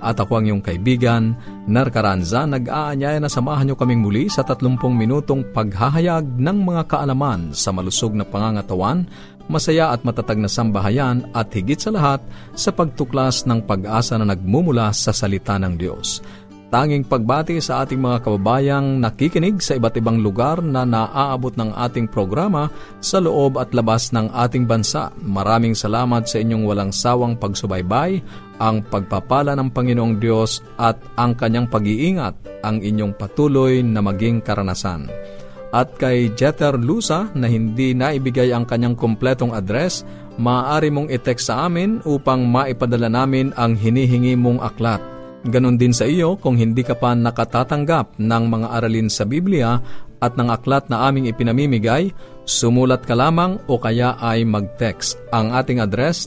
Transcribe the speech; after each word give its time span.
at 0.00 0.20
ako 0.20 0.38
ang 0.40 0.46
iyong 0.48 0.62
kaibigan, 0.64 1.36
Narcaranza, 1.66 2.44
nag-aanyaya 2.44 3.18
na 3.18 3.30
samahan 3.30 3.68
niyo 3.68 3.76
kaming 3.76 4.04
muli 4.04 4.28
sa 4.30 4.46
30 4.46 4.78
minutong 4.92 5.42
paghahayag 5.50 6.24
ng 6.36 6.58
mga 6.62 6.82
kaalaman 6.86 7.50
sa 7.56 7.72
malusog 7.72 8.12
na 8.14 8.22
pangangatawan, 8.22 9.08
masaya 9.46 9.94
at 9.94 10.02
matatag 10.02 10.38
na 10.38 10.50
sambahayan 10.50 11.26
at 11.30 11.50
higit 11.54 11.78
sa 11.78 11.94
lahat 11.94 12.20
sa 12.54 12.74
pagtuklas 12.74 13.46
ng 13.46 13.62
pag-asa 13.64 14.18
na 14.18 14.26
nagmumula 14.26 14.90
sa 14.90 15.14
salita 15.14 15.54
ng 15.56 15.74
Diyos. 15.78 16.22
Tanging 16.66 17.06
pagbati 17.06 17.62
sa 17.62 17.86
ating 17.86 18.02
mga 18.02 18.26
kababayang 18.26 18.98
nakikinig 18.98 19.62
sa 19.62 19.78
iba't 19.78 20.02
ibang 20.02 20.18
lugar 20.18 20.58
na 20.58 20.82
naaabot 20.82 21.54
ng 21.54 21.70
ating 21.70 22.10
programa 22.10 22.66
sa 22.98 23.22
loob 23.22 23.54
at 23.62 23.70
labas 23.70 24.10
ng 24.10 24.34
ating 24.34 24.66
bansa. 24.66 25.14
Maraming 25.22 25.78
salamat 25.78 26.26
sa 26.26 26.42
inyong 26.42 26.66
walang 26.66 26.90
sawang 26.90 27.38
pagsubaybay, 27.38 28.18
ang 28.60 28.84
pagpapala 28.84 29.52
ng 29.56 29.68
Panginoong 29.72 30.16
Diyos 30.16 30.64
at 30.80 31.00
ang 31.16 31.36
kanyang 31.36 31.68
pag-iingat 31.68 32.64
ang 32.64 32.82
inyong 32.82 33.14
patuloy 33.14 33.84
na 33.84 34.02
maging 34.02 34.42
karanasan. 34.42 35.06
At 35.74 35.98
kay 36.00 36.32
Jeter 36.32 36.78
Lusa 36.80 37.28
na 37.36 37.50
hindi 37.50 37.92
naibigay 37.92 38.54
ang 38.54 38.64
kanyang 38.64 38.96
kompletong 38.96 39.52
address, 39.52 40.06
maaari 40.40 40.88
mong 40.88 41.12
i-text 41.12 41.52
sa 41.52 41.68
amin 41.68 42.00
upang 42.06 42.48
maipadala 42.48 43.12
namin 43.12 43.52
ang 43.58 43.76
hinihingi 43.76 44.38
mong 44.38 44.62
aklat. 44.62 45.02
Ganon 45.46 45.78
din 45.78 45.94
sa 45.94 46.08
iyo 46.08 46.34
kung 46.40 46.58
hindi 46.58 46.82
ka 46.82 46.98
pa 46.98 47.14
nakatatanggap 47.14 48.18
ng 48.18 48.44
mga 48.50 48.66
aralin 48.72 49.06
sa 49.06 49.22
Biblia 49.22 49.78
at 50.18 50.32
ng 50.34 50.48
aklat 50.48 50.88
na 50.88 51.06
aming 51.06 51.28
ipinamimigay, 51.28 52.10
sumulat 52.48 53.04
ka 53.04 53.12
lamang 53.12 53.60
o 53.68 53.76
kaya 53.76 54.16
ay 54.18 54.42
mag-text. 54.48 55.20
Ang 55.30 55.52
ating 55.52 55.78
address, 55.78 56.26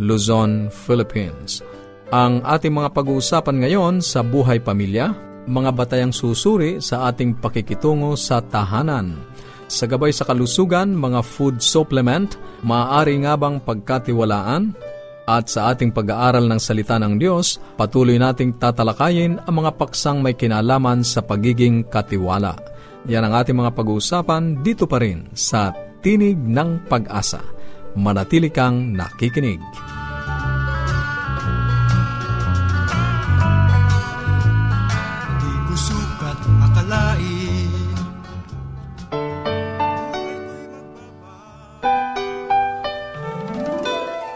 Luzon, 0.00 0.68
Philippines. 0.72 1.64
Ang 2.14 2.44
ating 2.46 2.70
mga 2.70 2.94
pag-uusapan 2.94 3.56
ngayon 3.66 3.94
sa 3.98 4.22
buhay 4.22 4.62
pamilya, 4.62 5.10
mga 5.46 5.70
batayang 5.74 6.14
susuri 6.14 6.78
sa 6.78 7.10
ating 7.10 7.38
pakikitungo 7.38 8.14
sa 8.14 8.42
tahanan. 8.42 9.18
Sa 9.66 9.90
gabay 9.90 10.14
sa 10.14 10.22
kalusugan, 10.22 10.94
mga 10.94 11.26
food 11.26 11.58
supplement, 11.58 12.38
maaari 12.62 13.18
nga 13.26 13.34
bang 13.34 13.58
pagkatiwalaan 13.58 14.70
at 15.26 15.50
sa 15.50 15.74
ating 15.74 15.90
pag-aaral 15.90 16.46
ng 16.46 16.60
salita 16.62 16.94
ng 17.02 17.18
Diyos, 17.18 17.58
patuloy 17.74 18.14
nating 18.14 18.62
tatalakayin 18.62 19.42
ang 19.42 19.54
mga 19.58 19.74
paksang 19.74 20.22
may 20.22 20.38
kinalaman 20.38 21.02
sa 21.02 21.26
pagiging 21.26 21.82
katiwala. 21.90 22.54
Yan 23.10 23.26
ang 23.26 23.34
ating 23.42 23.58
mga 23.58 23.74
pag-uusapan 23.74 24.62
dito 24.62 24.86
pa 24.86 25.02
rin 25.02 25.26
sa 25.34 25.74
Tinig 25.98 26.38
ng 26.38 26.86
Pag-asa. 26.86 27.55
Manatili 27.96 28.52
kang 28.52 28.92
nakikinig. 28.92 29.56
Di 35.40 35.52
ko 35.64 35.74
sukat 35.80 36.38
akalain 36.44 37.72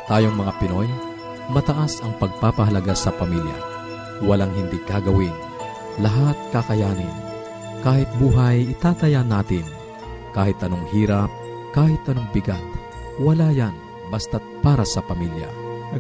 Tayong 0.09 0.35
mga 0.35 0.53
Pinoy, 0.59 0.91
mataas 1.55 2.03
ang 2.03 2.17
pagpapahalaga 2.19 2.99
sa 2.99 3.15
pamilya. 3.15 3.55
Walang 4.27 4.51
hindi 4.57 4.81
gagawin. 4.83 5.37
Lahat 6.03 6.35
kakayanin. 6.51 7.15
Kahit 7.87 8.11
buhay, 8.19 8.73
itataya 8.73 9.23
natin. 9.23 9.63
Kahit 10.35 10.59
anong 10.67 10.83
hirap, 10.91 11.31
kahit 11.71 12.03
anong 12.11 12.27
bigat. 12.35 12.80
Wala 13.21 13.53
yan, 13.53 13.77
basta't 14.09 14.41
para 14.65 14.81
sa 14.89 15.05
pamilya. 15.05 15.45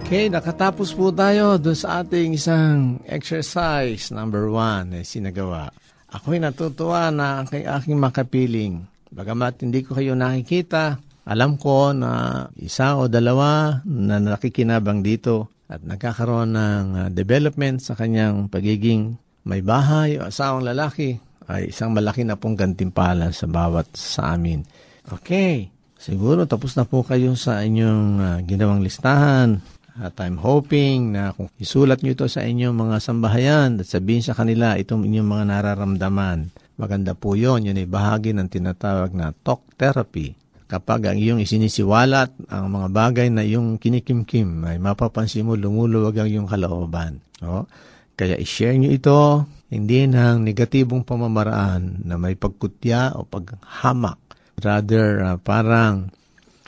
Okay, 0.00 0.32
nakatapos 0.32 0.96
po 0.96 1.12
tayo 1.12 1.60
doon 1.60 1.76
sa 1.76 2.00
ating 2.00 2.32
isang 2.32 2.96
exercise 3.04 4.08
number 4.08 4.48
one 4.48 4.88
na 4.88 5.04
sinagawa. 5.04 5.68
Ako'y 6.08 6.40
natutuwa 6.40 7.12
na 7.12 7.44
kay 7.44 7.68
aking 7.68 8.00
makapiling. 8.00 8.88
Bagamat 9.12 9.60
hindi 9.60 9.84
ko 9.84 10.00
kayo 10.00 10.16
nakikita, 10.16 10.96
alam 11.28 11.60
ko 11.60 11.92
na 11.92 12.48
isa 12.56 12.96
o 12.96 13.04
dalawa 13.04 13.84
na 13.84 14.16
nakikinabang 14.16 15.04
dito 15.04 15.52
at 15.68 15.84
nagkakaroon 15.84 16.56
ng 16.56 16.86
uh, 16.96 17.06
development 17.12 17.84
sa 17.84 18.00
kanyang 18.00 18.48
pagiging 18.48 19.20
may 19.44 19.60
bahay 19.60 20.16
o 20.16 20.32
asawang 20.32 20.64
lalaki 20.64 21.20
ay 21.52 21.68
isang 21.68 21.92
malaki 21.92 22.24
na 22.24 22.40
pong 22.40 22.56
gantimpala 22.56 23.28
sa 23.28 23.44
bawat 23.44 23.92
sa 23.92 24.32
amin. 24.32 24.64
Okay, 25.04 25.68
siguro 26.00 26.48
tapos 26.48 26.74
na 26.74 26.88
po 26.88 27.04
kayo 27.04 27.36
sa 27.36 27.60
inyong 27.60 28.04
uh, 28.18 28.38
ginawang 28.48 28.80
listahan. 28.80 29.60
At 30.00 30.16
I'm 30.24 30.40
hoping 30.40 31.12
na 31.12 31.36
kung 31.36 31.52
isulat 31.60 32.00
nyo 32.00 32.16
ito 32.16 32.24
sa 32.24 32.40
inyong 32.40 32.72
mga 32.72 32.96
sambahayan 33.04 33.76
at 33.76 33.84
sabihin 33.84 34.24
sa 34.24 34.32
kanila 34.32 34.80
itong 34.80 35.04
inyong 35.04 35.28
mga 35.28 35.44
nararamdaman, 35.52 36.48
maganda 36.80 37.12
po 37.12 37.36
yon 37.36 37.68
Yun 37.68 37.76
ay 37.76 37.84
bahagi 37.84 38.32
ng 38.32 38.48
tinatawag 38.48 39.12
na 39.12 39.36
talk 39.44 39.60
therapy 39.76 40.40
kapag 40.70 41.10
ang 41.10 41.18
iyong 41.18 41.42
isinisiwalat 41.42 42.30
ang 42.46 42.70
mga 42.70 42.88
bagay 42.94 43.26
na 43.28 43.42
iyong 43.42 43.76
kinikimkim 43.82 44.62
ay 44.62 44.78
mapapansin 44.78 45.42
mo 45.42 45.58
lumuluwag 45.58 46.22
ang 46.22 46.30
iyong 46.30 46.48
kalooban. 46.48 47.18
O? 47.42 47.66
Kaya 48.14 48.38
i-share 48.38 48.78
nyo 48.78 48.94
ito, 48.94 49.50
hindi 49.74 50.06
ng 50.06 50.46
negatibong 50.46 51.02
pamamaraan 51.02 52.06
na 52.06 52.14
may 52.14 52.38
pagkutya 52.38 53.18
o 53.18 53.26
paghamak. 53.26 54.29
Rather, 54.60 55.24
uh, 55.24 55.38
parang 55.40 56.12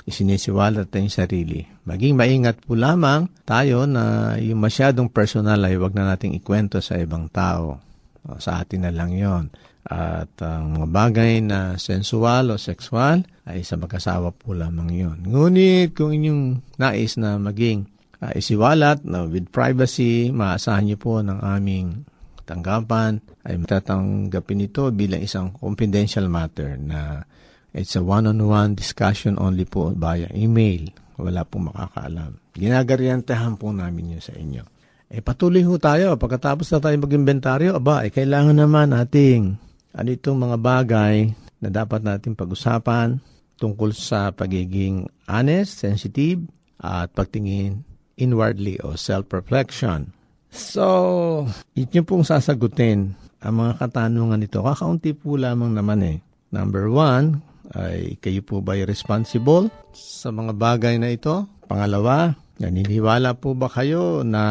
isinisiwalat 0.03 0.91
na 0.91 1.07
sarili. 1.07 1.63
Maging 1.87 2.19
maingat 2.19 2.63
po 2.63 2.75
lamang 2.75 3.31
tayo 3.47 3.87
na 3.87 4.35
yung 4.39 4.59
masyadong 4.59 5.11
personal 5.11 5.63
ay 5.63 5.79
wag 5.79 5.95
na 5.95 6.15
nating 6.15 6.35
ikwento 6.39 6.83
sa 6.83 6.99
ibang 6.99 7.31
tao. 7.31 7.79
O, 8.23 8.39
sa 8.39 8.63
atin 8.63 8.87
na 8.87 8.95
lang 8.95 9.15
yon 9.19 9.51
at 9.83 10.31
ang 10.39 10.79
mga 10.79 10.89
bagay 10.95 11.43
na 11.43 11.75
sensual 11.75 12.55
o 12.55 12.59
sexual 12.59 13.27
ay 13.51 13.67
sa 13.67 13.75
mag-asawa 13.75 14.31
po 14.31 14.55
lamang 14.55 14.95
yon. 14.95 15.19
Ngunit 15.27 15.91
kung 15.99 16.15
inyong 16.15 16.63
nais 16.79 17.19
na 17.19 17.35
maging 17.43 17.91
uh, 18.23 18.31
isiwalat 18.31 19.03
na 19.03 19.27
with 19.27 19.51
privacy, 19.51 20.31
maasahan 20.31 20.87
niyo 20.87 21.03
po 21.03 21.19
ng 21.19 21.43
aming 21.43 22.07
tanggapan 22.47 23.19
ay 23.43 23.59
matatanggapin 23.59 24.71
ito 24.71 24.87
bilang 24.95 25.23
isang 25.23 25.51
confidential 25.51 26.31
matter 26.31 26.79
na 26.79 27.27
it's 27.73 27.97
a 27.97 28.03
one-on-one 28.05 28.77
discussion 28.77 29.37
only 29.41 29.65
po 29.65 29.93
via 29.93 30.29
email. 30.33 30.93
Wala 31.21 31.45
pong 31.45 31.73
makakaalam. 31.73 32.41
Ginagariantahan 32.57 33.57
po 33.57 33.73
namin 33.73 34.17
yun 34.17 34.23
sa 34.25 34.33
inyo. 34.33 34.65
Eh 35.13 35.21
patuloy 35.21 35.61
ho 35.65 35.77
tayo. 35.77 36.17
Pagkatapos 36.17 36.73
na 36.73 36.81
tayo 36.81 36.97
mag-inventaryo, 36.97 37.77
aba, 37.77 38.09
eh, 38.09 38.13
kailangan 38.13 38.57
naman 38.57 38.97
nating 38.97 39.61
ano 39.93 40.09
itong 40.09 40.39
mga 40.41 40.57
bagay 40.57 41.17
na 41.61 41.69
dapat 41.69 42.01
natin 42.01 42.33
pag-usapan 42.33 43.21
tungkol 43.61 43.93
sa 43.93 44.33
pagiging 44.33 45.07
honest, 45.29 45.85
sensitive, 45.85 46.43
at 46.83 47.15
pagtingin 47.15 47.87
inwardly 48.19 48.81
o 48.83 48.99
self-reflection. 48.99 50.11
So, 50.53 51.47
inyo 51.79 52.03
pong 52.03 52.27
sasagutin 52.27 53.15
ang 53.39 53.55
mga 53.63 53.79
katanungan 53.79 54.43
nito. 54.43 54.61
Kakaunti 54.61 55.15
po 55.15 55.39
lamang 55.39 55.73
naman 55.73 56.01
eh. 56.03 56.19
Number 56.53 56.91
one, 56.91 57.41
ay 57.73 58.21
kayo 58.21 58.45
po 58.45 58.61
ba 58.61 58.77
responsible 58.77 59.73
sa 59.97 60.29
mga 60.29 60.53
bagay 60.57 61.01
na 61.01 61.13
ito? 61.13 61.49
Pangalawa, 61.65 62.37
naniniwala 62.61 63.37
po 63.41 63.57
ba 63.57 63.73
kayo 63.73 64.21
na 64.25 64.43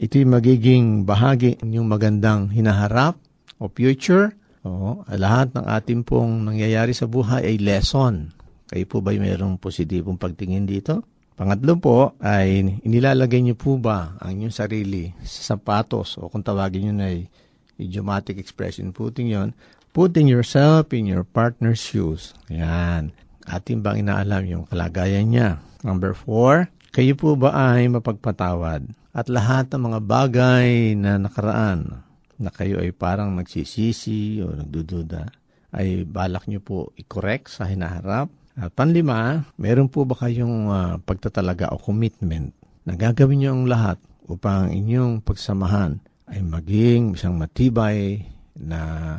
ito'y 0.00 0.24
magiging 0.24 1.04
bahagi 1.04 1.60
ng 1.60 1.84
magandang 1.84 2.48
hinaharap 2.48 3.20
o 3.60 3.68
future? 3.68 4.32
O, 4.64 5.04
lahat 5.06 5.54
ng 5.54 5.64
ating 5.64 6.02
pong 6.02 6.44
nangyayari 6.44 6.92
sa 6.96 7.06
buhay 7.06 7.46
ay 7.46 7.56
lesson. 7.60 8.32
Kayo 8.68 8.84
po 8.84 9.00
ba 9.00 9.16
mayroong 9.16 9.56
positibong 9.56 10.20
pagtingin 10.20 10.68
dito? 10.68 11.04
Pangatlo 11.38 11.78
po 11.78 11.96
ay 12.18 12.82
inilalagay 12.82 13.38
niyo 13.38 13.54
po 13.54 13.78
ba 13.78 14.18
ang 14.18 14.34
inyong 14.34 14.56
sarili 14.56 15.14
sa 15.22 15.54
sapatos 15.54 16.18
o 16.18 16.26
kung 16.26 16.42
tawagin 16.42 16.90
niyo 16.90 16.94
na 16.98 17.06
ay 17.14 17.30
idiomatic 17.78 18.42
expression, 18.42 18.90
putting 18.90 19.30
yon 19.30 19.54
putting 19.92 20.28
yourself 20.28 20.92
in 20.92 21.08
your 21.08 21.24
partner's 21.24 21.80
shoes. 21.80 22.36
Yan. 22.52 23.12
Ating 23.48 23.80
bang 23.80 24.04
inaalam 24.04 24.44
yung 24.44 24.64
kalagayan 24.68 25.32
niya. 25.32 25.50
Number 25.80 26.12
four, 26.12 26.68
kayo 26.92 27.16
po 27.16 27.38
ba 27.38 27.74
ay 27.74 27.88
mapagpatawad? 27.88 28.88
At 29.16 29.26
lahat 29.32 29.72
ng 29.72 29.82
mga 29.88 30.00
bagay 30.04 30.68
na 30.94 31.16
nakaraan 31.16 32.04
na 32.38 32.50
kayo 32.54 32.78
ay 32.78 32.94
parang 32.94 33.34
nagsisisi 33.34 34.44
o 34.44 34.54
nagdududa, 34.54 35.26
ay 35.74 36.06
balak 36.06 36.46
niyo 36.46 36.60
po 36.62 36.78
i-correct 36.94 37.50
sa 37.50 37.66
hinaharap 37.66 38.30
at 38.58 38.74
panlima, 38.74 39.46
meron 39.54 39.86
po 39.86 40.02
ba 40.02 40.18
kayong 40.18 40.66
uh, 40.66 40.94
pagtatalaga 41.06 41.70
o 41.70 41.78
commitment 41.78 42.50
na 42.82 42.98
gagawin 42.98 43.38
niyo 43.38 43.50
ang 43.54 43.70
lahat 43.70 44.02
upang 44.26 44.74
inyong 44.74 45.22
pagsamahan 45.22 46.02
ay 46.26 46.42
maging 46.42 47.14
isang 47.14 47.38
matibay 47.38 48.26
na 48.58 49.14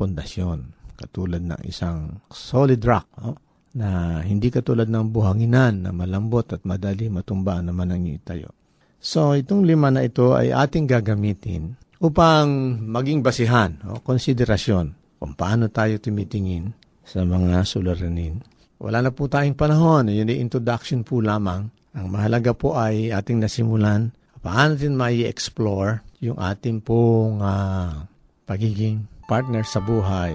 pundasyon 0.00 0.72
katulad 0.96 1.44
ng 1.44 1.60
isang 1.68 2.24
solid 2.32 2.80
rock 2.88 3.04
oh, 3.20 3.36
na 3.76 4.20
hindi 4.24 4.48
katulad 4.48 4.88
ng 4.88 5.12
buhanginan 5.12 5.84
na 5.84 5.90
malambot 5.92 6.48
at 6.56 6.64
madali 6.64 7.12
matumba 7.12 7.60
naman 7.60 7.92
ang 7.92 8.08
itayo. 8.08 8.48
So 8.96 9.36
itong 9.36 9.68
lima 9.68 9.92
na 9.92 10.08
ito 10.08 10.32
ay 10.32 10.56
ating 10.56 10.88
gagamitin 10.88 11.76
upang 12.00 12.80
maging 12.88 13.20
basihan 13.20 13.76
o 13.84 14.00
konsiderasyon 14.00 15.20
kung 15.20 15.32
paano 15.36 15.68
tayo 15.68 16.00
tumitingin 16.00 16.72
sa 17.04 17.20
mga 17.28 17.60
suliranin 17.68 18.40
wala 18.80 19.04
na 19.04 19.12
po 19.12 19.28
tayong 19.28 19.54
panahon. 19.54 20.08
Yun 20.08 20.32
yung 20.32 20.48
introduction 20.48 21.04
po 21.04 21.20
lamang. 21.20 21.68
Ang 21.92 22.06
mahalaga 22.08 22.56
po 22.56 22.80
ay 22.80 23.12
ating 23.12 23.44
nasimulan. 23.44 24.08
Paano 24.40 24.72
natin 24.72 24.96
mai 24.96 25.28
explore 25.28 26.00
yung 26.24 26.40
ating 26.40 26.80
pong 26.80 27.44
uh, 27.44 28.08
pagiging 28.48 29.04
partner 29.30 29.62
sa 29.62 29.78
buhay. 29.78 30.34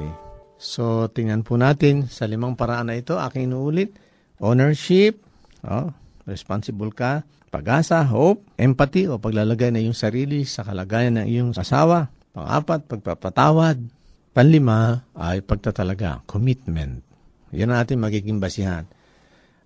So, 0.56 1.12
tingnan 1.12 1.44
po 1.44 1.60
natin 1.60 2.08
sa 2.08 2.24
limang 2.24 2.56
paraan 2.56 2.88
na 2.88 2.96
ito. 2.96 3.20
Aking 3.20 3.52
inuulit. 3.52 3.92
Ownership. 4.40 5.20
Oh, 5.68 5.92
responsible 6.24 6.96
ka. 6.96 7.28
Pag-asa, 7.52 8.00
hope, 8.08 8.48
empathy 8.56 9.12
o 9.12 9.20
paglalagay 9.20 9.76
na 9.76 9.84
yung 9.84 9.96
sarili 9.96 10.48
sa 10.48 10.64
kalagayan 10.64 11.20
ng 11.20 11.28
iyong 11.28 11.52
asawa. 11.60 12.08
Pang-apat, 12.32 12.88
pagpapatawad. 12.88 13.84
Panlima 14.32 15.04
ay 15.16 15.44
pagtatalaga, 15.44 16.24
commitment. 16.28 17.04
Yan 17.52 17.72
ang 17.72 17.84
ating 17.84 18.00
magiging 18.00 18.40
basihan. 18.40 18.88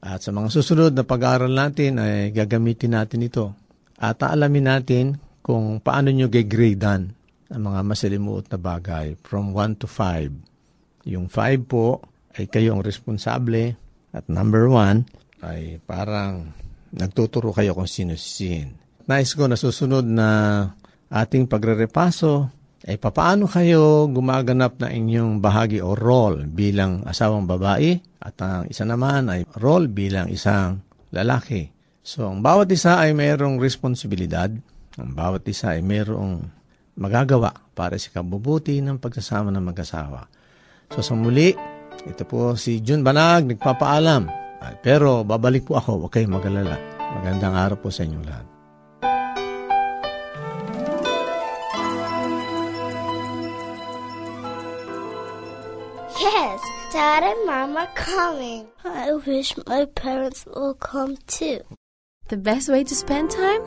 At 0.02 0.26
sa 0.26 0.34
mga 0.34 0.50
susunod 0.54 0.94
na 0.94 1.06
pag-aaral 1.06 1.54
natin 1.54 2.02
ay 2.02 2.34
gagamitin 2.34 2.98
natin 2.98 3.26
ito. 3.26 3.54
At 3.98 4.22
aalamin 4.22 4.66
natin 4.70 5.06
kung 5.42 5.82
paano 5.82 6.14
nyo 6.14 6.30
gegradean 6.30 7.19
ang 7.50 7.62
mga 7.66 7.82
masalimuot 7.82 8.46
na 8.54 8.60
bagay 8.62 9.18
from 9.26 9.52
1 9.58 9.82
to 9.82 9.88
5. 9.90 11.10
Yung 11.10 11.26
5 11.26 11.66
po 11.66 12.02
ay 12.38 12.46
kayo 12.46 12.78
ang 12.78 12.86
responsable 12.86 13.74
at 14.14 14.26
number 14.30 14.70
1 14.70 15.42
ay 15.46 15.82
parang 15.82 16.54
nagtuturo 16.94 17.50
kayo 17.54 17.74
kung 17.74 17.90
sino 17.90 18.14
sin. 18.18 18.78
Nais 19.10 19.34
ko 19.34 19.50
na 19.50 19.58
susunod 19.58 20.06
na 20.06 20.30
ating 21.10 21.50
pagre-repaso 21.50 22.54
ay 22.86 22.96
papaano 23.02 23.50
kayo 23.50 24.06
gumaganap 24.08 24.78
na 24.80 24.94
inyong 24.94 25.42
bahagi 25.42 25.82
o 25.82 25.98
role 25.98 26.46
bilang 26.46 27.04
asawang 27.04 27.50
babae 27.50 27.98
at 28.22 28.38
ang 28.46 28.70
isa 28.70 28.86
naman 28.86 29.28
ay 29.28 29.44
role 29.58 29.90
bilang 29.90 30.30
isang 30.30 30.86
lalaki. 31.10 31.74
So, 32.06 32.30
ang 32.30 32.46
bawat 32.46 32.72
isa 32.72 33.02
ay 33.02 33.12
mayroong 33.18 33.60
responsibilidad, 33.60 34.48
ang 34.96 35.12
bawat 35.12 35.44
isa 35.50 35.76
ay 35.76 35.82
mayroong 35.84 36.59
magagawa 37.00 37.56
para 37.72 37.96
sa 37.96 38.12
kabubuti 38.20 38.84
ng 38.84 39.00
pagsasama 39.00 39.50
ng 39.56 39.64
mag-asawa. 39.64 40.28
So, 40.92 41.00
sa 41.00 41.16
muli, 41.16 41.56
ito 42.04 42.24
po 42.28 42.60
si 42.60 42.84
Jun 42.84 43.02
Banag, 43.08 43.48
nagpapaalam. 43.48 44.28
Pero 44.84 45.24
babalik 45.24 45.64
po 45.64 45.80
ako, 45.80 46.04
huwag 46.04 46.12
kayong 46.12 46.36
magalala. 46.36 46.76
Magandang 47.00 47.56
araw 47.56 47.78
po 47.80 47.88
sa 47.88 48.04
inyong 48.04 48.26
lahat. 48.28 48.46
Yes, 56.20 56.60
Dad 56.92 57.24
and 57.24 57.42
Mom 57.48 57.80
are 57.80 57.88
coming. 57.96 58.68
I 58.84 59.16
wish 59.24 59.56
my 59.64 59.88
parents 59.96 60.44
will 60.44 60.76
come 60.76 61.16
too. 61.32 61.64
The 62.28 62.36
best 62.36 62.68
way 62.68 62.84
to 62.84 62.96
spend 62.96 63.32
time? 63.32 63.64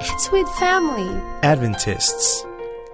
It's 0.00 0.30
with 0.30 0.48
family. 0.56 1.10
Adventists 1.42 2.46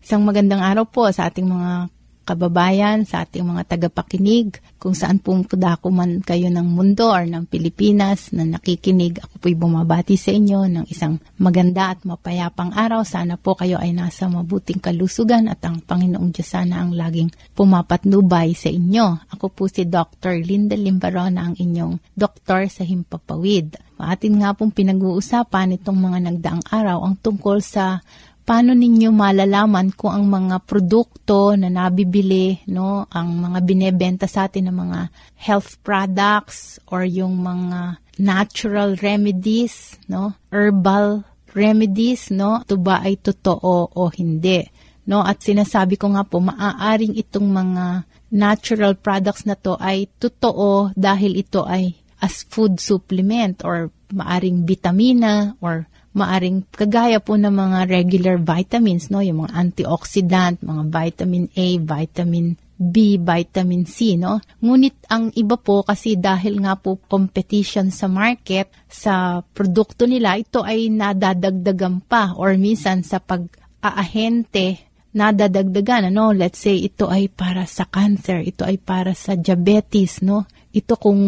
Isang 0.00 0.24
magandang 0.24 0.64
araw 0.64 0.88
po 0.88 1.04
sa 1.12 1.28
ating 1.28 1.44
mga 1.44 1.92
kababayan, 2.24 3.04
sa 3.04 3.26
ating 3.26 3.44
mga 3.44 3.76
tagapakinig, 3.76 4.56
kung 4.80 4.96
saan 4.96 5.20
pong 5.20 5.44
kadako 5.44 5.92
man 5.92 6.24
kayo 6.24 6.48
ng 6.48 6.62
mundo 6.62 7.12
or 7.12 7.28
ng 7.28 7.44
Pilipinas 7.44 8.32
na 8.32 8.48
nakikinig, 8.48 9.20
ako 9.20 9.34
po'y 9.44 9.52
bumabati 9.52 10.16
sa 10.16 10.32
inyo 10.32 10.64
ng 10.72 10.84
isang 10.88 11.20
maganda 11.36 11.92
at 11.92 12.00
mapayapang 12.08 12.72
araw. 12.72 13.04
Sana 13.04 13.36
po 13.36 13.58
kayo 13.58 13.76
ay 13.76 13.92
nasa 13.92 14.24
mabuting 14.30 14.80
kalusugan 14.80 15.52
at 15.52 15.60
ang 15.68 15.84
Panginoong 15.84 16.32
Diyos 16.32 16.48
sana 16.48 16.80
ang 16.80 16.96
laging 16.96 17.28
pumapatnubay 17.52 18.56
sa 18.56 18.72
inyo. 18.72 19.28
Ako 19.36 19.52
po 19.52 19.68
si 19.68 19.84
Dr. 19.84 20.40
Linda 20.40 20.80
Limbarona, 20.80 21.50
ang 21.50 21.60
inyong 21.60 22.16
doktor 22.16 22.72
sa 22.72 22.88
Himpapawid. 22.88 23.76
Atin 24.00 24.40
nga 24.40 24.56
pong 24.56 24.72
pinag-uusapan 24.72 25.76
itong 25.76 26.00
mga 26.00 26.18
nagdaang 26.32 26.64
araw 26.72 27.04
ang 27.04 27.20
tungkol 27.20 27.60
sa 27.60 28.00
paano 28.44 28.74
ninyo 28.74 29.10
malalaman 29.14 29.94
kung 29.94 30.10
ang 30.10 30.26
mga 30.26 30.62
produkto 30.66 31.54
na 31.54 31.70
nabibili, 31.70 32.60
no, 32.66 33.06
ang 33.10 33.38
mga 33.38 33.58
binebenta 33.62 34.26
sa 34.26 34.50
atin 34.50 34.68
ng 34.68 34.76
mga 34.76 35.00
health 35.38 35.78
products 35.84 36.82
or 36.90 37.06
yung 37.06 37.40
mga 37.40 38.00
natural 38.20 38.98
remedies, 39.00 39.96
no, 40.10 40.36
herbal 40.52 41.24
remedies, 41.54 42.30
no, 42.30 42.62
ito 42.62 42.78
ba 42.78 43.02
ay 43.02 43.18
totoo 43.18 43.90
o 43.90 44.02
hindi. 44.14 44.62
no? 45.10 45.26
At 45.26 45.42
sinasabi 45.42 45.98
ko 45.98 46.14
nga 46.14 46.22
po, 46.22 46.38
maaaring 46.38 47.18
itong 47.18 47.50
mga 47.50 48.06
natural 48.30 48.94
products 48.94 49.42
na 49.42 49.58
to 49.58 49.74
ay 49.82 50.06
totoo 50.22 50.94
dahil 50.94 51.34
ito 51.34 51.66
ay 51.66 51.98
as 52.22 52.46
food 52.46 52.78
supplement 52.78 53.66
or 53.66 53.90
maaring 54.14 54.62
vitamina 54.62 55.58
or 55.58 55.89
maaring 56.10 56.66
kagaya 56.74 57.22
po 57.22 57.38
ng 57.38 57.52
mga 57.52 57.78
regular 57.86 58.36
vitamins, 58.40 59.08
no? 59.08 59.22
Yung 59.22 59.46
mga 59.46 59.54
antioxidant, 59.54 60.58
mga 60.62 60.82
vitamin 60.90 61.46
A, 61.54 61.66
vitamin 61.78 62.58
B, 62.80 63.20
vitamin 63.20 63.84
C, 63.84 64.16
no? 64.16 64.40
Ngunit 64.64 65.06
ang 65.12 65.30
iba 65.36 65.60
po 65.60 65.86
kasi 65.86 66.16
dahil 66.18 66.58
nga 66.64 66.74
po 66.74 66.96
competition 66.96 67.92
sa 67.94 68.10
market, 68.10 68.72
sa 68.88 69.44
produkto 69.44 70.08
nila, 70.08 70.40
ito 70.40 70.66
ay 70.66 70.90
nadadagdagan 70.90 72.02
pa 72.08 72.34
or 72.34 72.56
minsan 72.58 73.06
sa 73.06 73.20
pag-aahente 73.20 74.90
nadadagdagan, 75.10 76.10
ano? 76.14 76.30
Let's 76.30 76.62
say 76.62 76.86
ito 76.86 77.10
ay 77.10 77.30
para 77.30 77.66
sa 77.66 77.86
cancer, 77.86 78.46
ito 78.46 78.62
ay 78.62 78.78
para 78.78 79.14
sa 79.14 79.34
diabetes, 79.34 80.22
no? 80.22 80.46
Ito 80.70 80.94
kung 80.94 81.18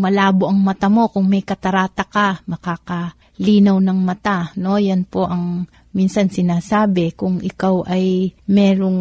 malabo 0.00 0.48
ang 0.48 0.60
mata 0.64 0.88
mo, 0.88 1.12
kung 1.12 1.28
may 1.28 1.44
katarata 1.44 2.08
ka, 2.08 2.40
makakalinaw 2.48 3.76
ng 3.76 4.00
mata, 4.00 4.56
no? 4.56 4.80
Yan 4.80 5.04
po 5.04 5.28
ang 5.28 5.68
minsan 5.92 6.32
sinasabi 6.32 7.12
kung 7.12 7.44
ikaw 7.44 7.84
ay 7.84 8.32
merong 8.48 9.00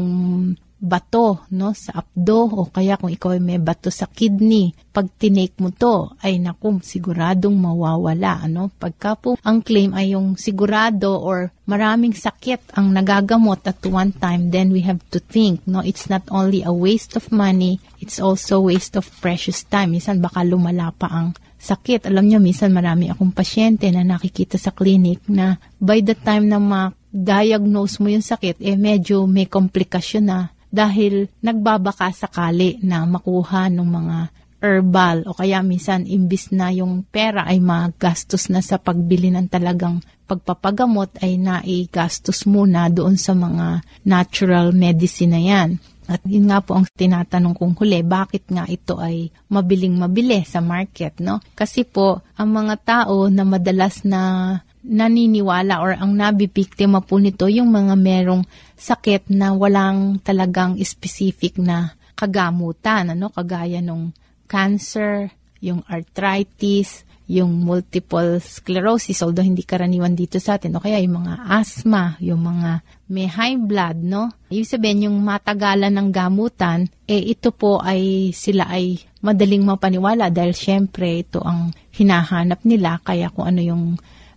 bato 0.80 1.44
no 1.52 1.76
sa 1.76 2.02
abdo 2.02 2.48
o 2.48 2.72
kaya 2.72 2.96
kung 2.96 3.12
ikaw 3.12 3.36
ay 3.36 3.44
may 3.44 3.60
bato 3.60 3.92
sa 3.92 4.08
kidney 4.08 4.72
pag 4.96 5.12
tinake 5.20 5.60
mo 5.60 5.76
to 5.76 6.16
ay 6.24 6.40
naku 6.40 6.80
siguradong 6.80 7.60
mawawala 7.60 8.48
ano? 8.48 8.72
Pagka 8.80 9.20
po 9.20 9.36
ang 9.44 9.60
claim 9.60 9.92
ay 9.92 10.16
yung 10.16 10.40
sigurado 10.40 11.20
or 11.20 11.52
maraming 11.68 12.16
sakit 12.16 12.74
ang 12.80 12.96
nagagamot 12.96 13.60
at 13.68 13.84
one 13.86 14.16
time 14.16 14.50
then 14.50 14.72
we 14.72 14.82
have 14.82 15.04
to 15.12 15.20
think 15.20 15.62
no? 15.68 15.84
It's 15.84 16.08
not 16.08 16.24
only 16.32 16.64
a 16.64 16.72
waste 16.72 17.20
of 17.20 17.30
money 17.30 17.84
it's 18.00 18.18
also 18.18 18.64
waste 18.64 18.96
of 18.96 19.06
precious 19.20 19.68
time. 19.68 19.94
Minsan 19.94 20.24
baka 20.24 20.42
lumala 20.48 20.96
pa 20.96 21.12
ang 21.12 21.36
sakit. 21.60 22.08
Alam 22.08 22.26
niyo, 22.32 22.40
minsan 22.40 22.72
marami 22.72 23.12
akong 23.12 23.36
pasyente 23.36 23.92
na 23.92 24.02
nakikita 24.08 24.56
sa 24.56 24.72
clinic 24.72 25.20
na 25.28 25.60
by 25.78 26.00
the 26.00 26.16
time 26.16 26.48
na 26.48 26.58
ma-diagnose 26.58 28.00
mo 28.00 28.08
yung 28.08 28.24
sakit, 28.24 28.64
eh 28.64 28.80
medyo 28.80 29.28
may 29.28 29.46
komplikasyon 29.46 30.26
na 30.26 30.56
dahil 30.70 31.28
nagbabaka 31.42 32.14
sakali 32.14 32.78
na 32.86 33.06
makuha 33.06 33.68
ng 33.74 33.86
mga 33.86 34.18
herbal 34.60 35.24
o 35.26 35.34
kaya 35.34 35.64
minsan 35.64 36.04
imbis 36.04 36.52
na 36.52 36.70
yung 36.70 37.08
pera 37.08 37.48
ay 37.48 37.64
magastos 37.64 38.52
na 38.52 38.60
sa 38.60 38.76
pagbili 38.76 39.32
ng 39.32 39.48
talagang 39.48 40.04
pagpapagamot 40.30 41.18
ay 41.26 41.42
naigastos 41.42 42.46
muna 42.46 42.86
doon 42.92 43.18
sa 43.18 43.34
mga 43.34 43.82
natural 44.06 44.76
medicine 44.76 45.34
na 45.34 45.42
yan. 45.42 45.70
At 46.10 46.26
yun 46.26 46.50
nga 46.50 46.62
po 46.62 46.74
ang 46.74 46.90
tinatanong 46.90 47.54
kong 47.54 47.78
huli, 47.78 48.02
bakit 48.02 48.50
nga 48.50 48.66
ito 48.66 48.98
ay 48.98 49.30
mabiling 49.50 49.94
mabili 49.94 50.42
sa 50.42 50.58
market, 50.58 51.22
no? 51.22 51.38
Kasi 51.54 51.86
po, 51.86 52.26
ang 52.34 52.50
mga 52.50 52.76
tao 52.82 53.30
na 53.30 53.46
madalas 53.46 54.02
na 54.02 54.54
naniniwala 54.82 55.86
or 55.86 55.94
ang 55.94 56.18
nabibiktima 56.18 57.04
po 57.04 57.22
nito 57.22 57.46
yung 57.46 57.70
mga 57.70 57.94
merong 57.94 58.42
sakit 58.80 59.28
na 59.36 59.52
walang 59.52 60.24
talagang 60.24 60.80
specific 60.80 61.60
na 61.60 62.00
kagamutan, 62.16 63.12
ano, 63.12 63.28
kagaya 63.30 63.84
nung 63.84 64.16
cancer, 64.48 65.30
yung 65.60 65.84
arthritis, 65.86 67.04
yung 67.30 67.62
multiple 67.62 68.42
sclerosis, 68.42 69.22
although 69.22 69.46
hindi 69.46 69.62
karaniwan 69.62 70.18
dito 70.18 70.42
sa 70.42 70.58
atin, 70.58 70.74
o 70.74 70.82
kaya 70.82 70.98
yung 70.98 71.22
mga 71.22 71.46
asthma, 71.46 72.18
yung 72.18 72.42
mga 72.42 72.82
may 73.06 73.30
high 73.30 73.60
blood, 73.60 74.02
no? 74.02 74.34
Ibig 74.50 74.66
sabihin, 74.66 75.06
yung 75.06 75.22
matagalan 75.22 75.94
ng 75.94 76.10
gamutan, 76.10 76.90
eh 77.06 77.22
ito 77.22 77.54
po 77.54 77.78
ay 77.86 78.34
sila 78.34 78.66
ay 78.66 78.98
madaling 79.22 79.62
mapaniwala 79.62 80.34
dahil 80.34 80.58
syempre 80.58 81.22
ito 81.22 81.46
ang 81.46 81.70
hinahanap 81.94 82.66
nila, 82.66 82.98
kaya 83.06 83.30
kung 83.30 83.46
ano 83.46 83.62
yung 83.62 83.84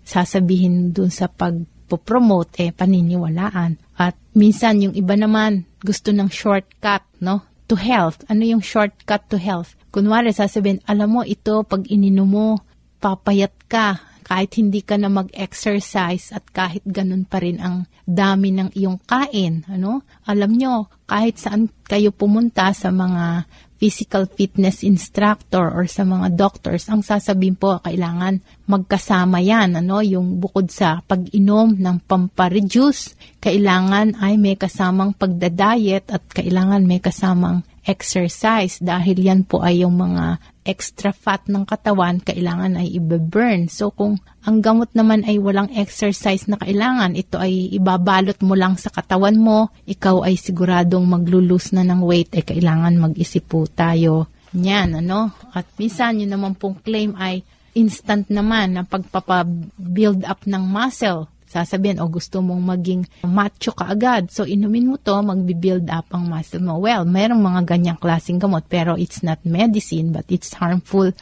sasabihin 0.05 0.93
dun 0.93 1.09
sa 1.09 1.33
pagpo-promote, 1.93 2.65
eh, 2.65 2.73
paniniwalaan. 2.73 3.77
At 4.01 4.17
minsan, 4.33 4.81
yung 4.81 4.97
iba 4.97 5.13
naman, 5.13 5.69
gusto 5.85 6.09
ng 6.09 6.33
shortcut, 6.33 7.05
no? 7.21 7.45
To 7.69 7.77
health. 7.77 8.25
Ano 8.33 8.49
yung 8.49 8.65
shortcut 8.65 9.29
to 9.29 9.37
health? 9.37 9.77
Kunwari, 9.93 10.33
sasabihin, 10.33 10.81
alam 10.89 11.13
mo, 11.13 11.21
ito, 11.21 11.61
pag 11.69 11.85
ininom 11.85 12.25
mo, 12.25 12.49
papayat 12.97 13.53
ka. 13.69 14.01
Kahit 14.25 14.57
hindi 14.57 14.81
ka 14.81 14.97
na 14.97 15.13
mag-exercise 15.13 16.33
at 16.33 16.49
kahit 16.49 16.81
ganun 16.89 17.29
pa 17.29 17.43
rin 17.43 17.61
ang 17.61 17.85
dami 18.09 18.55
ng 18.57 18.73
iyong 18.73 19.03
kain. 19.05 19.69
Ano? 19.69 20.09
Alam 20.25 20.57
nyo, 20.57 20.89
kahit 21.05 21.37
saan 21.37 21.69
kayo 21.85 22.15
pumunta 22.15 22.73
sa 22.73 22.89
mga 22.89 23.45
physical 23.83 24.31
fitness 24.31 24.87
instructor 24.87 25.67
or 25.67 25.91
sa 25.91 26.07
mga 26.07 26.39
doctors, 26.39 26.87
ang 26.87 27.03
sasabihin 27.03 27.59
po, 27.59 27.83
kailangan 27.83 28.39
magkasama 28.71 29.43
yan, 29.43 29.75
ano, 29.75 29.99
yung 29.99 30.39
bukod 30.39 30.71
sa 30.71 31.03
pag-inom 31.03 31.75
ng 31.75 32.07
pampareduce, 32.07 33.19
kailangan 33.43 34.23
ay 34.23 34.39
may 34.39 34.55
kasamang 34.55 35.11
pagda-diet 35.19 36.15
at 36.15 36.23
kailangan 36.31 36.87
may 36.87 37.03
kasamang 37.03 37.67
exercise 37.83 38.79
dahil 38.79 39.19
yan 39.19 39.43
po 39.43 39.67
ay 39.67 39.83
yung 39.83 39.99
mga 39.99 40.39
extra 40.63 41.11
fat 41.11 41.47
ng 41.51 41.67
katawan 41.67 42.23
kailangan 42.23 42.79
ay 42.79 42.95
ibe-burn. 42.99 43.67
So 43.67 43.91
kung 43.91 44.23
ang 44.47 44.63
gamot 44.63 44.95
naman 44.95 45.27
ay 45.27 45.39
walang 45.43 45.71
exercise 45.75 46.47
na 46.47 46.59
kailangan, 46.59 47.19
ito 47.19 47.39
ay 47.39 47.75
ibabalot 47.75 48.39
mo 48.47 48.55
lang 48.55 48.79
sa 48.79 48.91
katawan 48.91 49.39
mo, 49.39 49.75
ikaw 49.87 50.23
ay 50.27 50.39
siguradong 50.39 51.07
maglulus 51.07 51.75
na 51.75 51.83
ng 51.83 52.03
weight, 52.03 52.35
ay 52.39 52.45
kailangan 52.47 52.99
mag-isip 52.99 53.47
po 53.47 53.67
tayo 53.67 54.31
niyan, 54.53 55.01
ano? 55.01 55.33
At 55.57 55.67
minsan 55.81 56.21
yun 56.21 56.31
naman 56.31 56.55
pong 56.55 56.79
claim 56.85 57.17
ay 57.17 57.41
instant 57.73 58.29
naman 58.29 58.77
na 58.77 58.85
pagpapa-build 58.85 60.29
up 60.29 60.45
ng 60.45 60.61
muscle 60.61 61.32
sasabihin, 61.53 62.01
o 62.01 62.09
gusto 62.09 62.41
mong 62.41 62.63
maging 62.65 63.05
macho 63.29 63.77
ka 63.77 63.93
agad. 63.93 64.33
So, 64.33 64.49
inumin 64.49 64.89
mo 64.89 64.97
to, 64.97 65.21
magbi-build 65.21 65.93
up 65.93 66.09
ang 66.17 66.33
muscle 66.33 66.65
mo. 66.65 66.81
Well, 66.81 67.05
mayroong 67.05 67.45
mga 67.45 67.63
ganyang 67.69 68.01
klaseng 68.01 68.41
gamot, 68.41 68.65
pero 68.73 68.97
it's 68.97 69.21
not 69.21 69.45
medicine, 69.45 70.17
but 70.17 70.25
it's 70.33 70.57
harmful 70.57 71.13